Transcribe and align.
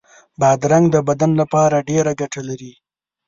بادرنګ 0.39 0.85
د 0.91 0.97
بدن 1.07 1.31
لپاره 1.41 1.85
ډېره 1.89 2.11
ګټه 2.21 2.41
لري. 2.49 2.73